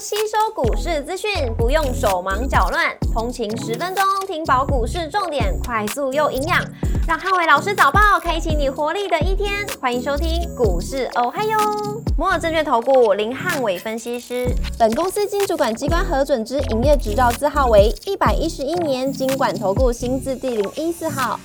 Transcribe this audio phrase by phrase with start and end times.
[0.00, 6.64] 吸收股市资讯，不用手忙脚乱，通勤十分钟听饱股市重点，快速又营养，
[7.08, 9.66] 让汉伟老师早报开启你活力的一天。
[9.80, 11.58] 欢迎收听股市哦嗨哟，
[12.16, 14.46] 摩尔证券投顾林汉伟分析师，
[14.78, 21.40] 本公司经主管机关核准之营业执照字号为一百一十一年经管投顾新字第零一四号。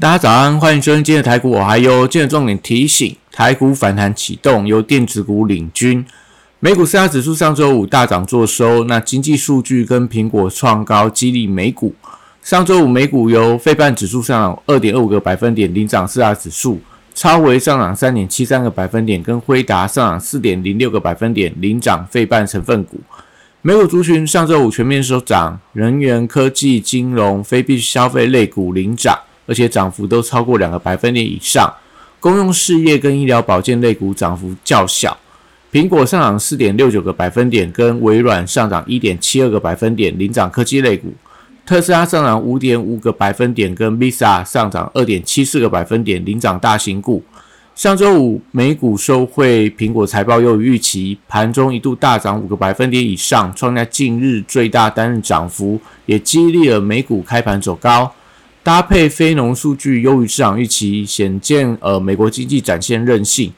[0.00, 6.06] 大家早安，欢迎收听今天的台股我嗨哟今日重点提醒，台股反弹启动，由电子股领军。
[6.58, 11.94] 美股四大指数上周五大涨做收，那经济数据跟苹果创高激励美股。
[12.42, 16.80] 上周五美股由费半指数上涨二点二五个百分点领涨四大指数，
[17.14, 22.98] 超微上涨三点七三个百分点，跟辉达上涨四点零六个百分点领涨费半成分股。
[23.60, 31.70] 美股族群上周五全面收涨，能源、科技、金融、非必需消费类股领涨，而且涨幅都超过两个百分点以上。
[32.18, 35.14] 公用事业跟医疗保健类股涨幅较小。
[35.76, 41.10] 苹果上涨四点六九个百分点，跟微软上涨一点七二个百分点领涨科技类股；
[41.66, 47.22] 特斯拉上涨五点五个百分点，跟 Visa 上涨二点七四个百分点领涨大型股。
[47.74, 58.10] 上周五美股收汇，苹果财报优于预期，盘中一度大涨五个百分点以上，创下近日最大单日涨幅，也激励了美股开盘走高。
[58.62, 63.52] 搭配非农数据优于市场预期，显见呃美国经济展现韧性。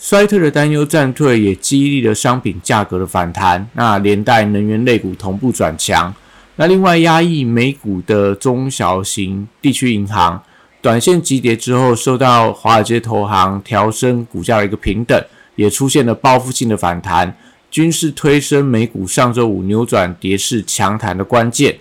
[0.00, 3.68] 衰退的担忧暂退，也激励了商品价格的反弹。
[3.74, 6.14] 那连带能源类股同步转强。
[6.54, 10.40] 那另外压抑美股的中小型地区银行，
[10.80, 15.20] 短线急跌之后，受到华尔街投行调升股价的一个平等，
[15.56, 17.36] 也出现了报复性的反弹，
[17.68, 21.76] 均是推升美股上周五扭转跌势强弹的关键。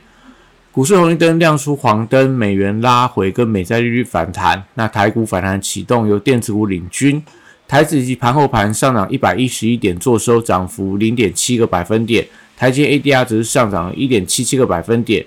[0.71, 4.63] 股市红绿灯亮出黄灯，美元拉回跟美债利率反弹。
[4.73, 7.23] 那台股反弹启动，由电子股领军。
[7.67, 12.25] 台指及盘后盘上涨一百一十一点，做收涨幅零点七个百分点。
[12.55, 15.25] 台积 ADR 则是上涨一点七七个百分点。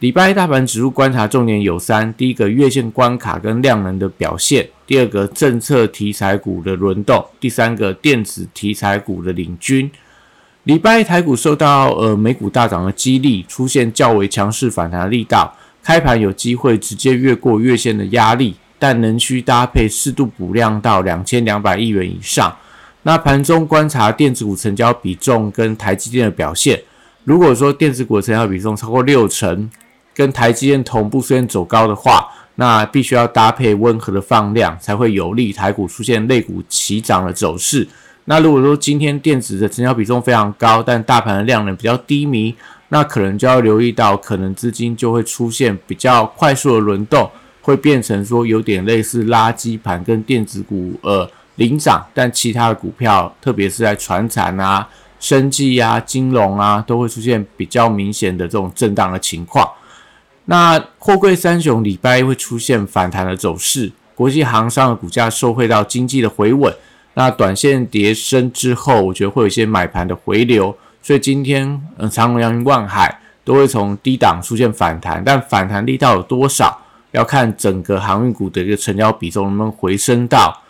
[0.00, 9.90] 礼拜一大盘指数观察重点有三：第一个月线关卡跟量能的表现；第二个政策题材股的轮动；第三个电子题材股的领军。
[10.64, 18.54] 礼拜一台股受到呃美股大涨的激励，出现较为强势反弹力道，开盘有机会直接越过月线的压力。
[18.78, 22.54] 但仍需搭配适度补量到两千两百亿元以上。
[23.02, 26.82] 那盘中观察电子股成交比重跟台积电的表现。
[27.24, 29.70] 如果说电子股成交比重超过六成，
[30.14, 37.86] 跟台积电同步出现走高的话，那必须要搭配温和的放量，才会有利台股出现类股齐涨的走势。
[38.24, 42.54] 那如果说今天电子的成交比重非常高，但大盘的量能比较低迷，
[42.88, 47.30] 那可能就要留意到，可能资金就会出现比较快速的轮动。
[47.60, 54.88] 会变成说有点类似垃圾盘跟电子股呃领涨，但其他的股票，特别是在船产啊、
[55.20, 59.68] 生技啊、金融啊，都会出现比较明显的这种震荡的情况。
[60.46, 66.72] 那货柜三雄礼拜会出现反弹的走势，国际航商的股价受惠到经济的回稳，
[67.14, 76.80] 那短线跌升之后，我觉得会有一些买盘的回流，所以今天嗯长隆、阳明、万海都会从低档出现反弹，但反弹力道有多少？
[77.12, 80.62] 要看整个航运股的一个成交比重能不能回升到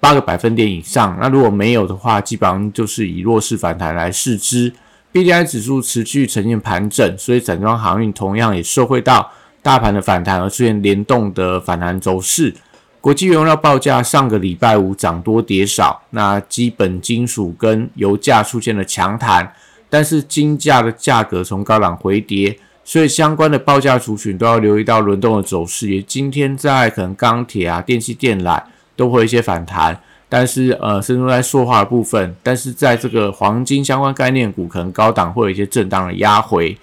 [0.00, 1.16] 八个百分点以上。
[1.20, 4.72] 那如果没有的话，基本上就是以弱势反弹来试之。
[5.12, 9.30] B D I 指数持续呈现盘整，所以整装航运同样也受惠到
[9.62, 12.52] 大盘的反弹而出现联动的反弹走势。
[13.00, 19.52] 国际原料报价上个礼拜五涨多跌少，那基本金属跟油价出现了强弹，
[19.88, 22.58] 但是金价的价格从高档回跌。
[22.84, 25.88] 所以相关的报价族群都要留意到轮动的走势。
[25.88, 28.62] 也今天在可能钢铁啊、电器电缆
[28.94, 36.76] 都会一些反弹，但是呃，甚至在塑化的部分，但是在这个黄金相关概念股可能高档会有一些震荡的压回。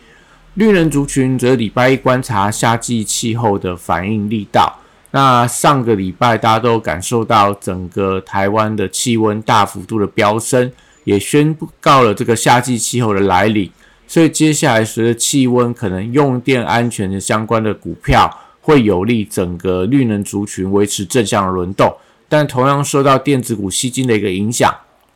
[0.56, 4.78] 绿能族群则礼拜一观察夏季气候的反应力道。
[5.12, 10.72] 那上个礼拜大家都感受到整个台湾的气温大幅度的飙升，
[11.04, 13.70] 也宣告了这个夏季气候的来临。
[14.12, 18.30] 所以接下来随着气温，可能用电安全的相关的股票
[18.60, 21.96] 会有利整个绿能族群维持正向的轮动，
[22.28, 24.70] 但同样受到电子股吸金的一个影响，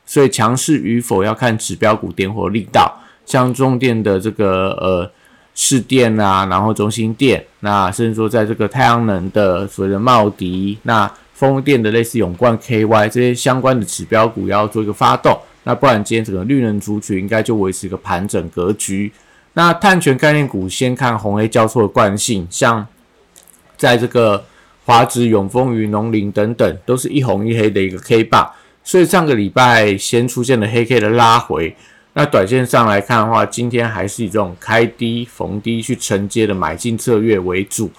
[0.06, 2.90] 所以强势与否要看指标股点火力道，
[3.26, 5.12] 像中电的这个呃
[5.54, 15.38] 市电啊，然后中心电，那甚至说在这个太阳能的所谓的茂迪，那风电的类似永冠 KY 这些相关的指标股要做一个发动。
[15.66, 19.12] 那不然，今天整个绿能族群应该就维持一个盘整格局。
[19.54, 22.86] 那碳权概念股先看红黑交错的惯性，像
[23.76, 24.46] 在这个
[24.86, 28.50] 华指、永丰、与农林等等，都是一红一黑的一个 K 棒。
[28.84, 31.76] 所以上个礼拜先出现了黑 K 的拉回，
[32.14, 37.90] 那短线上来看的话，今天还是以这种开低逢低去承接的买进策略为主。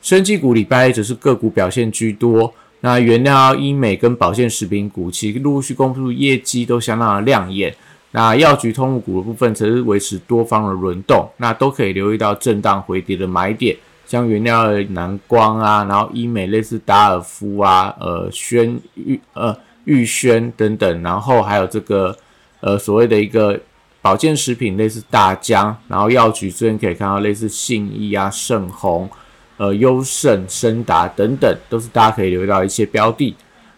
[0.00, 2.54] 生技股礼拜一则是个股表现居多。
[2.80, 7.74] 那原料、医美跟保健食品股其实陆续公布业绩都相当的亮眼。
[8.12, 13.76] 那药局通路股的部分则是维持多方的轮动，那都可以留意到震荡回跌的买点，
[14.06, 19.54] 像原料的南光啊，然后医美类似达尔夫啊，呃轩玉呃
[19.84, 22.16] 玉轩等等，然后还有这个
[22.60, 23.60] 呃所谓的一个
[24.00, 29.08] 保健食品类似大江，然后药局这边可以看到类似信义啊、盛虹、
[29.58, 33.36] 呃优胜、升达等等，都是大家可以留意到一些标的。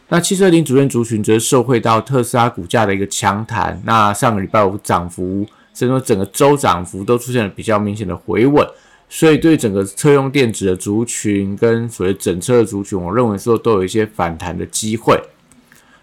[0.09, 8.67] 那汽车零组件族群则受惠到特斯拉股价的一个强弹，那上个礼拜五涨幅，甚至说整个周涨幅都出现了比较明显的回稳，
[9.09, 15.17] 所以对整个车用电子的族群跟所谓整车的族群，我认为说都有一些反弹的机会。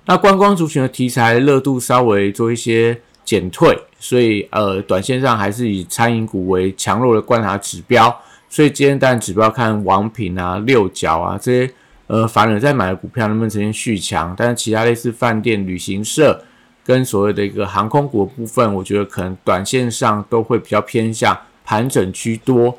[0.06, 8.18] 那观光族群的题材热度稍微做一些减退，所以呃，短线上还是以餐饮股为强弱的观察指标。
[8.50, 11.74] 所以今天当然指标看王品啊、六角啊这些。
[12.08, 14.34] 呃，反而在买的股票能不能呈现续强？
[14.38, 16.42] 但是其他类似饭店、旅行社
[16.86, 22.74] 跟所谓的一个航空股部分，我觉得可能短线上都会比较偏向盘整居多。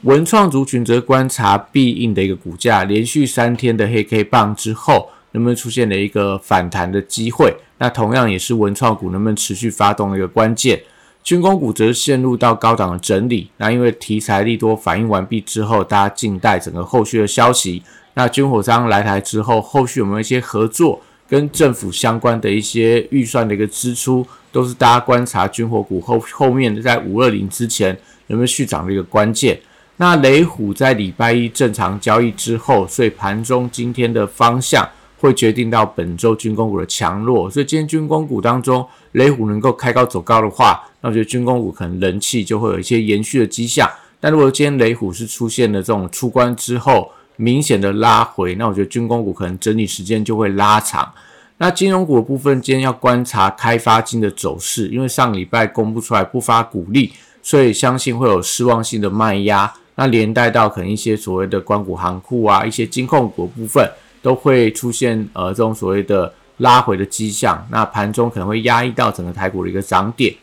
[0.00, 7.54] 文创族群则观察必应的一个股价，连续三天的黑 K 棒之后，能不能出现了一个反弹的机会？
[7.78, 10.82] 那同样也是文创股能不能持续发动的一个关键。
[11.22, 17.82] 军工股则陷入到高档的整理，那因为题材利多反应完毕之后，大家静待整个后续的消息。
[18.14, 27.96] 那军火商来台之后，后续有没有一些合作跟政府相关的一些预算的一个支出，都是大家观察军火股后后面在五二零之前
[28.26, 29.58] 有没有续涨的一个关键。
[29.98, 34.88] 那雷虎在礼拜一正常交易之后，所以盘中今天的方向
[35.22, 37.48] 会决定到本周军工股的强弱。
[37.48, 43.88] 所以今天军工股当中，雷虎能够开高走高的话，那我觉得军工股可能人气就会有一些延续的迹象。
[44.18, 51.12] 但如果今天雷虎是出现了这种出关之后，明显的拉回，那我觉得军工股可能整理时间就会拉长。
[51.58, 59.72] 那金融股的部分，今天要观察开发金的走势，因为上礼拜公布出来不发股利，所以相信会有失望性的卖压。
[59.94, 63.88] 那连带到可能一些所谓的关谷行库啊，一些金控股部分
[64.22, 67.66] 都会出现呃这种所谓的拉回的迹象。
[67.70, 70.34] 那盘中可能会压抑到整个台股的一个涨点。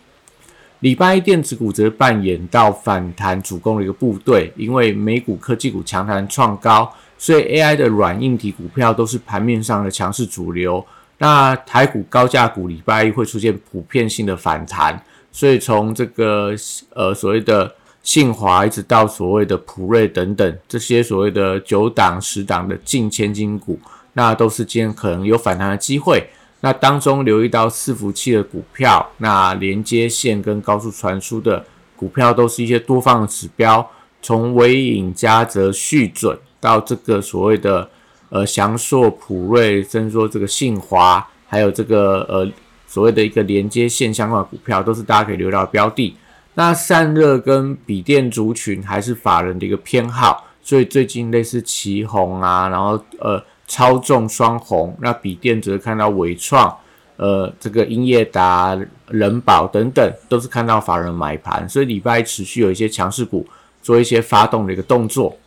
[0.82, 10.86] 礼拜一电子股则扮演到反弹主攻的一个部队，因为美股科技股强弹创高，所以 AI 的软硬体股票都是盘面上的强势主流。
[11.18, 15.04] 那台股高价股礼拜一会出现普遍性的反弹，
[15.34, 16.54] 所以从这个
[16.94, 17.76] 呃所谓的
[18.10, 23.80] 信华一直到所谓的普瑞等等这些所谓的九档十档的近千金股，
[24.14, 26.28] 那都是今天可能有反弹的机会。
[26.62, 31.64] 那当中留意到伺服器的股票，那连接线跟高速传输的
[31.96, 33.88] 股票都是一些多方的指标，
[34.24, 37.88] 从微影、嘉泽、续准到这个所谓的
[38.30, 42.52] 呃翔硕、普瑞，甚至说这个信华，还有这个呃
[42.88, 46.16] 所谓的一个连接线相关的股票，都是大家可以留到标的。
[46.54, 53.44] 那散热跟笔电族群还是法人的一个偏好，所以最近类似旗宏啊，然后呃。
[53.72, 56.76] 超重双红，那笔电则看到伟创，
[57.18, 58.76] 呃，这个英业达、
[59.10, 63.46] 人保等等，都是看到法人买盘，所以礼拜一持续有一些强势股
[63.84, 65.38] 做一些发动的一个动作。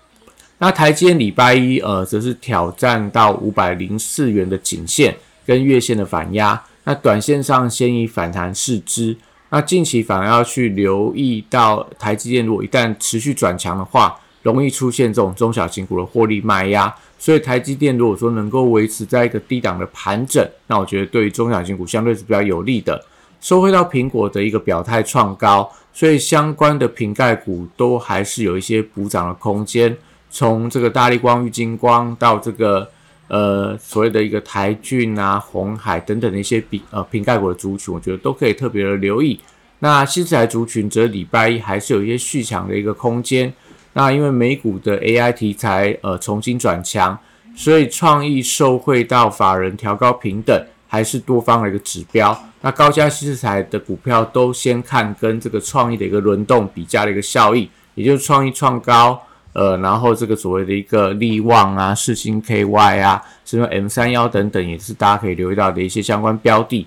[0.58, 9.16] 那台积电礼拜一，呃，则是挑战到五百零四元的颈线跟月线的反压，那短线上先以反弹试之，
[9.54, 16.92] 那近期反而要去留意到台积电，如果一旦持续转强的话，容易出现这种中小型股的获利卖压。
[17.18, 23.04] 所以台积电如果说能够维持在一个低档的盘整，那我觉得对于中小型股相对是比较有利的。
[23.42, 29.94] 收回到苹果的一个表态创高，所以相关的瓶盖股都还是有一些补涨的空间。
[30.30, 32.90] 从这个大力光、玉金光到这个
[33.32, 39.40] 呃所谓的一个台骏啊、红海等等的一些比呃瓶盖股的族群，我觉得都可以特别的留意。
[39.78, 43.50] 那新材族群则礼拜一还是有一些续强的一个空间。
[43.94, 47.18] 那因为美股的 AI 题材呃重新转强，
[47.56, 52.38] 所以创意受惠到法人调高平等，还是多方的一个指标。
[52.60, 59.20] 那高价新材的股票都先看跟这个创意的一个轮动比价的一个效益，也就是创意创高，
[59.52, 66.86] 呃，然后这个所谓的一个利旺啊、世星 KY 啊，什么 M 三幺等等，也是大家可以留意到的一些相关标的。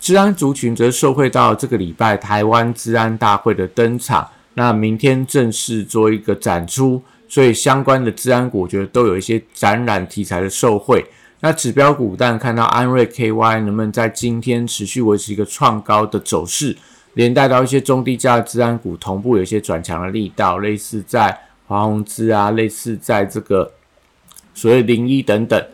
[0.00, 4.28] 治安族群则受惠到这个礼拜台湾治安大会的登场。
[4.54, 11.04] 那明天正式做一个展出，所以相关的治安股，我觉得都有一些展览题材的受惠。
[11.40, 16.74] 那指标股，但看到安瑞 KY 能不能在今天持续维持一个创高的走势，
[17.12, 23.72] 连带到一些中低价的治安股同步有一些转强的力道，类似在华宏资啊，类似在这个
[24.54, 25.66] 所谓零一等等。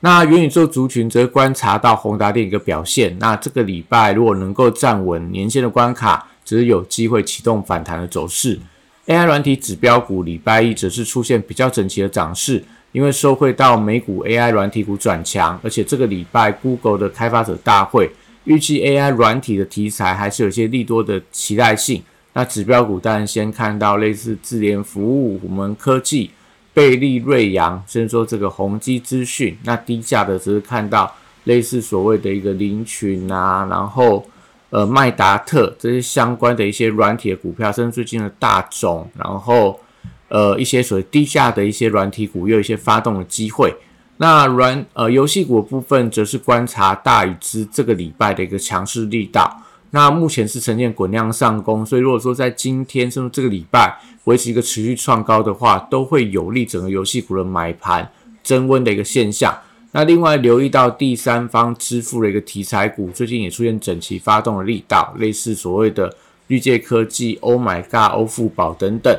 [0.00, 8.58] 那元宇宙族群则观察到宏达电一个表现，那这个礼拜如果能够站稳年线的关卡，则是有机会启动反弹的走势。
[9.06, 18.10] AI 软体指标股礼拜一则是出现比较整齐的涨势，因为受惠到美股 AI 软体股转强，而且这个礼拜 Google 的开发者大会
[18.44, 22.02] 预计 AI 软体的题材还是有一些利多的期待性。
[22.32, 26.30] 那指标股当然先看到类似智联服务、我们科技。
[26.72, 31.12] 贝利瑞阳，甚至说这个宏基资讯，那低价的只是看到
[31.44, 34.24] 类似所谓的一个林群啊，然后
[34.70, 39.80] 呃麦达特这些相关的一些软体的股票，甚至最近的大众，然后
[40.28, 43.74] 呃一些所谓低价的一些软体股，又有一些发动的机会。
[44.18, 49.60] 那软呃游戏股部分，则是观察大宇之这个礼拜的一个强势力道。
[49.92, 58.08] 那目前是呈现滚量上攻，所以如果说在今天甚至这个礼拜维持一个持续创高的话，都会有利整个游戏股的买盘
[58.44, 59.52] 增温的一个现象。
[59.90, 66.14] 那另外留意到第三方支付的一个题材股，最近也出现整齐发动的力道，类似所谓的
[66.46, 69.12] 绿界科技、Oh My God、欧付宝等等。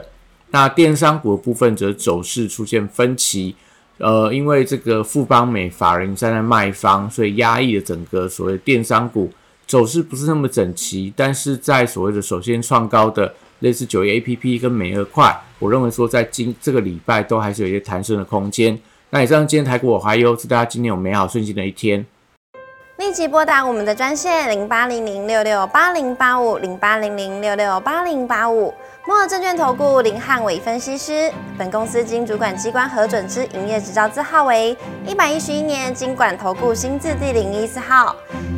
[0.51, 3.55] 那电商股的部分则走势出现分歧，
[3.97, 9.29] 呃，因为这个富邦美法人站在卖方，所以压抑了整个所谓电商股。
[9.71, 18.77] 走势不是那么整齐，但是在所谓的首先创高的类似九一 A P P 跟美二块，我认为说在今这个礼拜都还是有一些弹升的空间。
[19.11, 22.05] 那以上今天台股我还有，祝大家今天有美好顺心的一天。
[22.97, 28.73] 立即拨打我们的专线零八零零六六八零八五零八零零六六八零八五。
[29.07, 34.75] 摩尔证券投顾林汉伟分析师，本公司经主管机关核准之营业执照字号为
[35.07, 38.13] 一百一十一年经管投顾新字第零一四号。